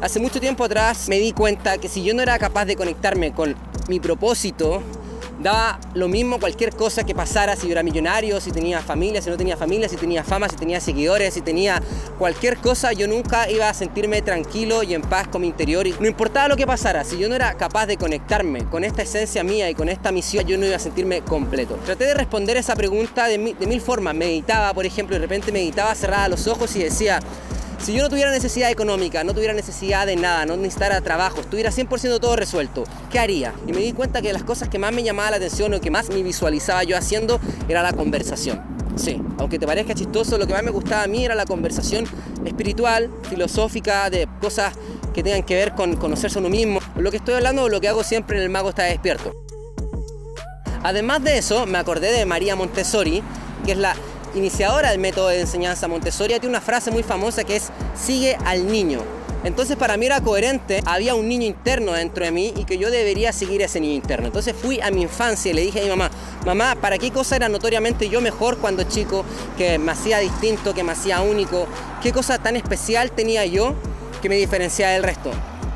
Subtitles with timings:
[0.00, 3.32] Hace mucho tiempo atrás me di cuenta que si yo no era capaz de conectarme
[3.32, 3.54] con
[3.88, 4.82] mi propósito,
[5.40, 9.30] daba lo mismo cualquier cosa que pasara, si yo era millonario, si tenía familia, si
[9.30, 11.82] no tenía familia, si tenía fama, si tenía seguidores, si tenía
[12.18, 15.86] cualquier cosa, yo nunca iba a sentirme tranquilo y en paz con mi interior.
[16.00, 19.42] No importaba lo que pasara, si yo no era capaz de conectarme con esta esencia
[19.42, 21.78] mía y con esta misión, yo no iba a sentirme completo.
[21.84, 24.14] Traté de responder esa pregunta de, de mil formas.
[24.14, 27.20] Meditaba, por ejemplo, y de repente meditaba cerrada los ojos y decía,
[27.84, 31.70] si yo no tuviera necesidad económica, no tuviera necesidad de nada, no necesitara trabajo, estuviera
[31.70, 33.52] 100% todo resuelto, ¿qué haría?
[33.66, 35.90] Y me di cuenta que las cosas que más me llamaban la atención o que
[35.90, 37.38] más me visualizaba yo haciendo
[37.68, 38.62] era la conversación.
[38.96, 42.06] Sí, aunque te parezca chistoso, lo que más me gustaba a mí era la conversación
[42.46, 44.72] espiritual, filosófica, de cosas
[45.12, 46.80] que tengan que ver con conocerse a uno mismo.
[46.96, 49.34] Lo que estoy hablando, lo que hago siempre en el mago está despierto.
[50.82, 53.22] Además de eso, me acordé de María Montessori,
[53.66, 53.94] que es la
[54.34, 58.66] iniciadora del método de enseñanza Montessori, tiene una frase muy famosa que es sigue al
[58.66, 59.00] niño.
[59.44, 62.90] Entonces para mí era coherente, había un niño interno dentro de mí y que yo
[62.90, 64.26] debería seguir a ese niño interno.
[64.26, 66.10] Entonces fui a mi infancia y le dije a mi mamá,
[66.46, 69.22] mamá, ¿para qué cosa era notoriamente yo mejor cuando chico,
[69.58, 71.66] que me hacía distinto, que me hacía único?
[72.02, 73.74] ¿Qué cosa tan especial tenía yo
[74.22, 75.30] que me diferenciaba del resto?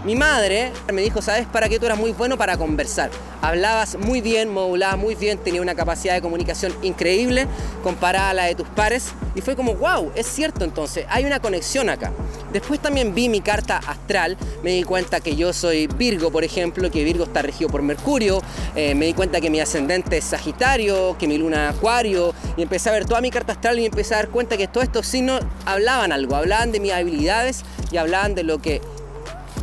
[0.09, 3.11] Mi madre me dijo, ¿sabes para qué tú eras muy bueno para conversar?
[3.43, 7.47] Hablabas muy bien, modulabas muy bien, tenía una capacidad de comunicación increíble
[7.83, 9.13] comparada a la de tus pares.
[9.35, 12.11] Y fue como, wow, es cierto entonces, hay una conexión acá.
[12.55, 16.91] Después también vi mi carta astral, me di cuenta que yo soy Virgo, por ejemplo,
[16.91, 18.41] que Virgo está regido por Mercurio,
[18.77, 22.63] eh, me di cuenta que mi ascendente es Sagitario, que mi luna es Acuario, y
[22.63, 25.07] empecé a ver toda mi carta astral y empecé a dar cuenta que todos estos
[25.07, 27.63] signos hablaban algo, hablaban de mis habilidades
[27.93, 28.81] y hablaban de lo que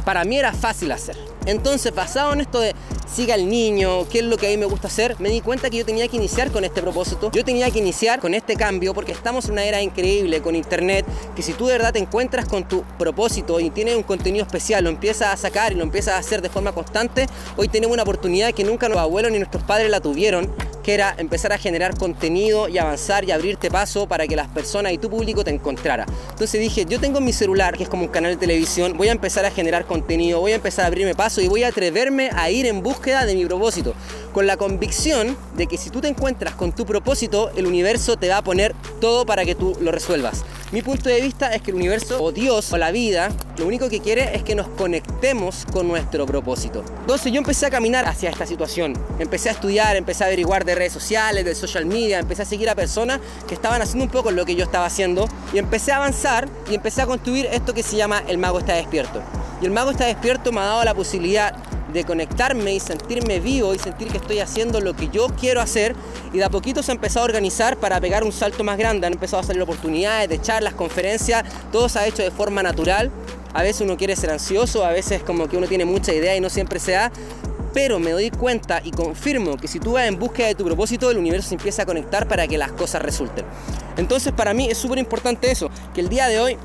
[0.06, 1.18] para mí era fácil hacer.
[1.46, 2.74] Entonces, basado en esto de
[3.08, 5.70] siga el niño, qué es lo que a mí me gusta hacer, me di cuenta
[5.70, 8.94] que yo tenía que iniciar con este propósito, yo tenía que iniciar con este cambio
[8.94, 12.46] porque estamos en una era increíble con internet, que si tú de verdad te encuentras
[12.46, 16.16] con tu propósito y tienes un contenido especial, lo empiezas a sacar y lo empiezas
[16.16, 17.28] a hacer de forma constante,
[17.58, 20.52] hoy tenemos una oportunidad que nunca nuestros abuelos ni nuestros padres la tuvieron,
[20.84, 24.94] que era empezar a generar contenido y avanzar y abrirte paso para que las personas
[24.94, 26.06] y tu público te encontrara.
[26.36, 29.14] Entonces dije, yo tengo mi celular, que es como un canal de televisión, voy a
[29.14, 32.52] empezar a generar contenido, voy a empezar a abrirme paso y voy a atreverme a
[32.52, 33.94] ir en búsqueda de mi propósito,
[34.34, 38.28] con la convicción de que si tú te encuentras con tu propósito, el universo te
[38.28, 40.44] va a poner todo para que tú lo resuelvas.
[40.72, 43.88] Mi punto de vista es que el universo o Dios o la vida lo único
[43.88, 46.84] que quiere es que nos conectemos con nuestro propósito.
[47.02, 48.94] Entonces yo empecé a caminar hacia esta situación.
[49.20, 52.68] Empecé a estudiar, empecé a averiguar de redes sociales, de social media, empecé a seguir
[52.70, 55.98] a personas que estaban haciendo un poco lo que yo estaba haciendo y empecé a
[55.98, 59.22] avanzar y empecé a construir esto que se llama el mago está despierto.
[59.62, 61.56] Y el mago está despierto me ha dado la posibilidad
[61.96, 65.96] de conectarme y sentirme vivo y sentir que estoy haciendo lo que yo quiero hacer
[66.34, 69.08] y de a poquito se ha empezado a organizar para pegar un salto más grande,
[69.08, 73.10] han empezado a salir oportunidades de charlas, conferencias, todo se ha hecho de forma natural.
[73.54, 76.42] A veces uno quiere ser ansioso, a veces como que uno tiene mucha idea y
[76.42, 77.12] no siempre se da,
[77.74, 81.10] pero me doy cuenta y confirmo que si tú vas en búsqueda de tu propósito,
[81.10, 83.46] el universo se empieza a conectar para que las cosas resulten.
[83.96, 86.58] Entonces para mí es súper importante eso, que el día de hoy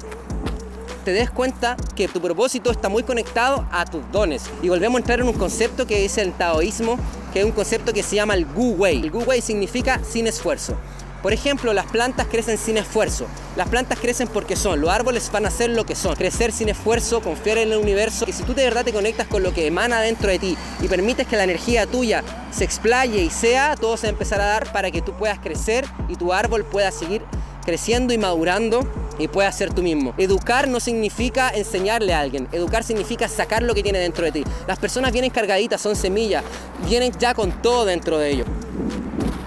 [1.05, 4.44] te des cuenta que tu propósito está muy conectado a tus dones.
[4.62, 6.99] Y volvemos a entrar en un concepto que es el taoísmo,
[7.33, 9.00] que es un concepto que se llama el Gu Wei.
[9.00, 10.77] El Gu Wei significa sin esfuerzo.
[11.22, 13.27] Por ejemplo, las plantas crecen sin esfuerzo.
[13.55, 14.81] Las plantas crecen porque son.
[14.81, 16.16] Los árboles van a ser lo que son.
[16.16, 18.25] Crecer sin esfuerzo, confiar en el universo.
[18.25, 20.88] Que si tú de verdad te conectas con lo que emana dentro de ti y
[20.88, 24.47] permites que la energía tuya se explaye y sea, todo se va a empezar a
[24.47, 27.22] dar para que tú puedas crecer y tu árbol pueda seguir
[27.67, 28.81] creciendo y madurando
[29.20, 30.14] y puedas ser tú mismo.
[30.19, 34.44] Educar no significa enseñarle a alguien, educar significa sacar lo que tiene dentro de ti.
[34.66, 36.42] Las personas vienen cargaditas, son semillas,
[36.88, 38.47] vienen ya con todo dentro de ellos.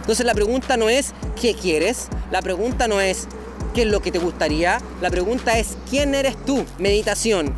[0.02, 3.28] Entonces la pregunta no es qué quieres, la pregunta no es
[3.74, 6.66] qué es lo que te gustaría, la pregunta es quién eres tú.
[6.78, 7.54] Meditación,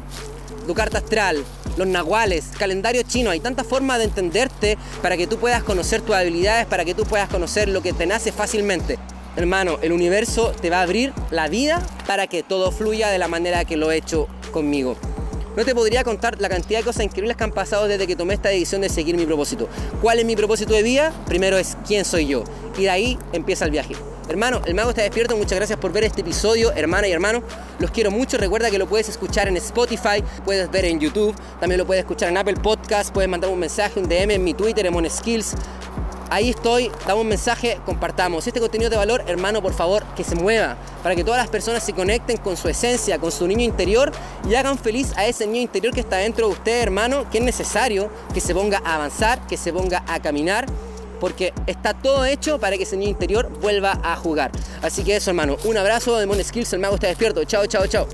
[0.65, 1.43] tu carta astral,
[1.77, 6.15] los nahuales, calendario chino, hay tantas formas de entenderte para que tú puedas conocer tus
[6.15, 8.97] habilidades, para que tú puedas conocer lo que te nace fácilmente.
[9.35, 13.27] Hermano, el universo te va a abrir la vida para que todo fluya de la
[13.27, 14.95] manera que lo he hecho conmigo.
[15.57, 18.33] No te podría contar la cantidad de cosas increíbles que han pasado desde que tomé
[18.33, 19.69] esta decisión de seguir mi propósito.
[20.01, 21.13] ¿Cuál es mi propósito de vida?
[21.27, 22.43] Primero es quién soy yo.
[22.77, 23.95] Y de ahí empieza el viaje.
[24.27, 25.37] Hermano, el mago está despierto.
[25.37, 27.43] Muchas gracias por ver este episodio, hermana y hermano.
[27.79, 28.37] Los quiero mucho.
[28.37, 32.29] Recuerda que lo puedes escuchar en Spotify, puedes ver en YouTube, también lo puedes escuchar
[32.29, 35.55] en Apple Podcast, puedes mandar un mensaje, un DM en mi Twitter, en Skills.
[36.30, 38.44] Ahí estoy, damos un mensaje, compartamos.
[38.44, 41.50] Si este contenido de valor, hermano, por favor, que se mueva, para que todas las
[41.50, 44.12] personas se conecten con su esencia, con su niño interior
[44.50, 47.44] y hagan feliz a ese niño interior que está dentro de usted, hermano, que es
[47.44, 50.66] necesario que se ponga a avanzar, que se ponga a caminar,
[51.19, 54.51] porque está todo hecho para que ese niño interior vuelva a jugar.
[54.81, 57.44] Así que eso, hermano, un abrazo de Mon Skills, el mago está despierto.
[57.44, 58.07] Chao, chao, chao.